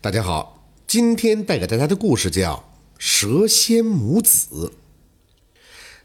[0.00, 2.54] 大家好，今天带给大家的故事叫
[2.98, 4.48] 《蛇仙母子》。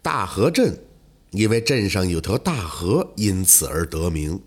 [0.01, 0.83] 大河镇
[1.29, 4.41] 因为镇上有条大河，因此而得名。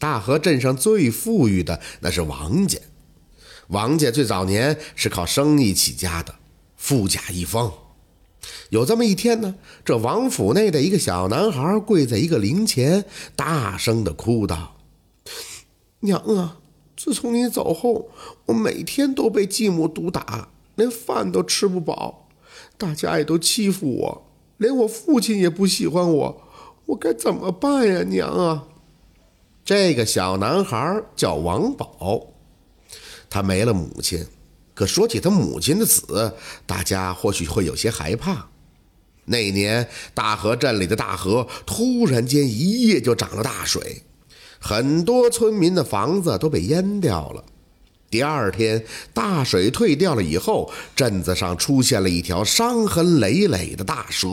[0.00, 2.80] 大河镇上最富裕的那是王家，
[3.68, 6.34] 王家最早年是靠生意起家的，
[6.76, 7.72] 富甲一方。
[8.70, 9.54] 有这么一天呢，
[9.84, 13.04] 这王府内的一个小男孩跪在一个灵前，
[13.36, 14.76] 大声的哭道
[16.02, 16.58] ：“娘啊！”
[16.96, 18.08] 自从你走后，
[18.46, 22.28] 我每天都被继母毒打，连饭都吃不饱，
[22.78, 26.42] 大家也都欺负我，连我父亲也不喜欢我，
[26.86, 28.64] 我该怎么办呀，娘啊！
[29.64, 32.28] 这个小男孩叫王宝，
[33.28, 34.26] 他没了母亲，
[34.74, 36.32] 可说起他母亲的死，
[36.64, 38.48] 大家或许会有些害怕。
[39.26, 44.02] 那年大河镇里的大河突然间一夜就涨了大水。
[44.60, 47.44] 很多村民的房子都被淹掉了。
[48.08, 54.28] 第二天，大水退掉了以后，镇子上出现了一条伤痕累累的大蛇。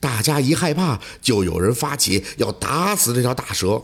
[0.00, 3.82] 大家一害怕，就有人发起要打死这条大蛇。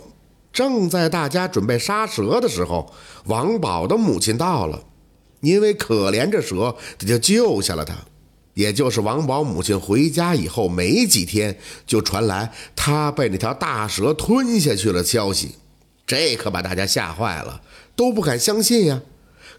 [0.52, 2.92] 正在大家准备杀蛇的时候，
[3.26, 4.82] 王宝的母亲到了，
[5.40, 7.94] 因为可怜这蛇，他就救下了他。
[8.58, 11.56] 也就是王宝母亲回家以后没几天，
[11.86, 15.54] 就传来他被那条大蛇吞下去了消息，
[16.04, 17.60] 这可把大家吓坏了，
[17.94, 19.00] 都不敢相信呀。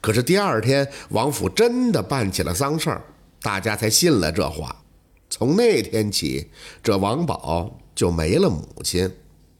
[0.02, 3.02] 可是第二天，王府真的办起了丧事儿，
[3.42, 4.83] 大家才信了这话。
[5.30, 6.50] 从那天起，
[6.83, 9.09] 这王宝就没了母亲。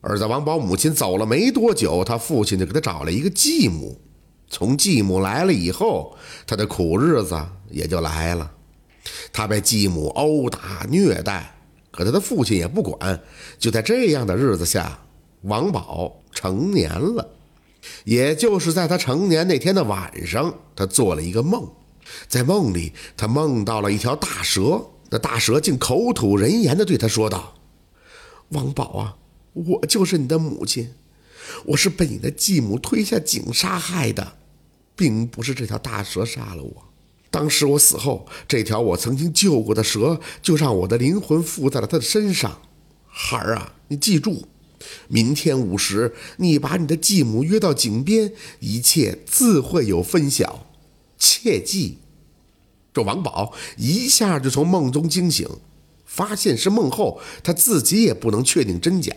[0.02, 4.02] 而在王宝母亲走了没多久，他父亲就给他找了一个继母。
[4.50, 8.52] 从继母来了以后，他的苦日子也就来了。
[9.32, 11.56] 他被继母殴打虐待，
[11.92, 13.22] 可他的父亲也不管。
[13.58, 15.00] 就在这样的日子下，
[15.44, 17.30] 王宝成年了。
[18.04, 21.66] 也就是在他成年那天的晚上，他做了一个梦，
[22.28, 24.86] 在梦里，他梦到了一条大蛇。
[25.10, 27.56] 那大蛇竟口吐人言地对他说道
[28.50, 29.18] ：“王宝啊，
[29.54, 30.94] 我就是你的母亲，
[31.66, 34.36] 我是被你的继母推下井杀害的，
[34.96, 36.84] 并不是这条大蛇杀了我。”
[37.32, 42.62] 当时我死后，这条我曾经救过的蛇就让我的灵魂附在了他的身上。
[43.08, 44.48] 孩儿啊，你记住，
[45.08, 50.66] 明天午时，你把你的继母约到井边，一切自会有分晓。
[51.18, 52.00] 切记。
[52.92, 55.48] 这王宝一下就从梦中惊醒，
[56.06, 59.14] 发现是梦后，他自己也不能确定真假。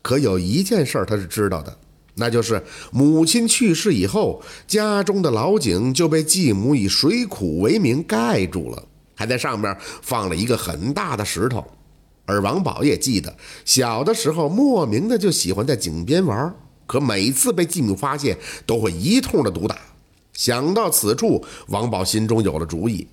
[0.00, 1.78] 可有一件事他是知道的。
[2.14, 8.84] 那就是母亲去世以后，家中的老井就被继母以水苦为名盖住了，
[9.14, 11.64] 还在上面放了一个很大的石头。
[12.26, 13.34] 而王宝也记得，
[13.64, 16.54] 小的时候莫名的就喜欢在井边玩，
[16.86, 18.36] 可每次被继母发现，
[18.66, 19.76] 都会一通的毒打。
[20.34, 23.06] 想到此处，王宝心中有了主意，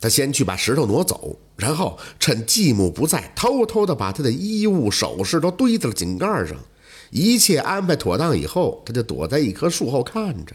[0.00, 6.56] 他先去把石头挪走，然后趁继母不在，偷偷的把他的衣物首饰都堆在了井盖上。
[7.10, 10.54] 一切安排妥当以后，他就躲在一棵树后看着。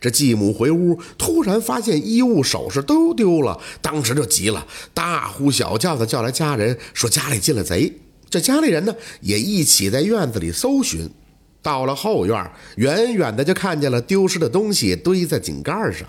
[0.00, 7.92] 这继母回屋，突然发现衣物首饰都丢了，当时就急了，大呼小叫的叫来家人，说家里进了贼。
[8.28, 11.08] 这家里人呢，也一起在院子里搜寻。
[11.62, 16.06] 到了后院，远远的就看见了丢失的东西堆在井盖上。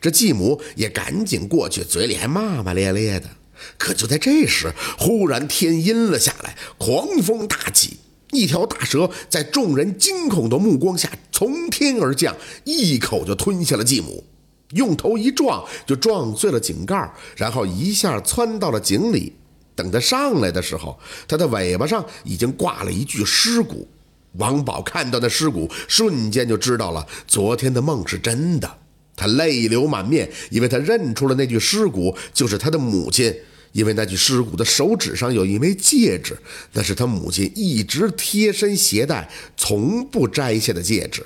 [0.00, 3.28] 这继母也赶紧过去，嘴里还骂骂咧咧的。
[3.76, 7.98] 可就在这时，忽然天阴了下来，狂风大起。
[8.32, 14.24] 一条大蛇在众人惊恐的目光下从天而降，一口就吞下了继母，
[14.72, 19.32] 用头一撞就撞碎了井盖，然后一下窜到了井里。
[19.74, 23.88] 等他上来的时候，他的尾巴上已经挂了一具尸骨。
[24.32, 28.70] 王宝看到那尸骨，瞬间就知道了昨天的梦是真的，
[29.16, 33.34] 他泪流满面，因为他认出了那具尸骨就是他的母亲。
[33.72, 36.36] 因为那具尸骨的手指上有一枚戒指，
[36.72, 41.24] 那是他母亲一直贴身携带、从不摘下的戒指。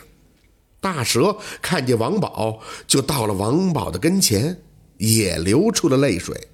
[0.80, 4.58] 大蛇看见王宝，就到了王宝的跟前，
[4.98, 6.48] 也流出了泪水。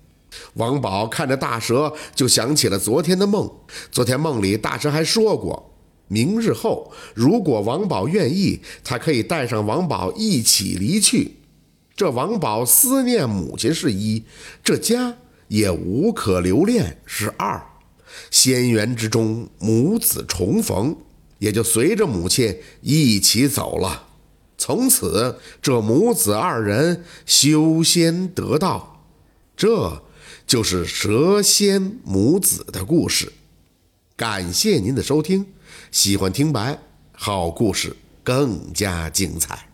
[0.54, 3.50] 王宝看着大蛇，就想起了昨天的梦。
[3.90, 5.74] 昨天梦里，大蛇还说过，
[6.08, 11.36] 明日后如果王宝愿意，他可以带上王宝一起离去。
[11.96, 14.24] 这王宝思念母亲是一，
[14.62, 15.16] 这家。
[15.48, 17.60] 也无可留恋是二，
[18.30, 20.96] 仙缘之中母子重逢，
[21.38, 24.06] 也就随着母亲一起走了。
[24.56, 29.04] 从此，这母子二人修仙得道，
[29.56, 30.02] 这
[30.46, 33.32] 就是蛇仙母子的故事。
[34.16, 35.46] 感谢您的收听，
[35.92, 36.76] 喜欢听白，
[37.12, 39.67] 好故事更加精彩。